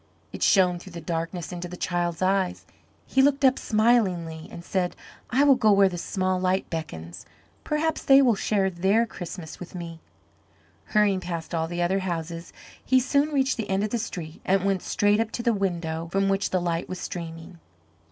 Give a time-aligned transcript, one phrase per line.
[0.33, 2.65] It shone through the darkness into the child's eyes.
[3.05, 4.95] He looked up smilingly and said,
[5.29, 7.23] "I will go where the small light beckons,
[7.63, 9.99] perhaps they will share their Christmas with me."
[10.85, 12.51] Hurrying past all the other houses,
[12.83, 16.09] he soon reached the end of the street and went straight up to the window
[16.11, 17.59] from which the light was streaming.